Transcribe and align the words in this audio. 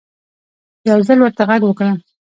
يو 0.89 0.99
ځل 1.07 1.19
ورته 1.21 1.43
غږ 1.49 1.61
وکړه 1.65 1.91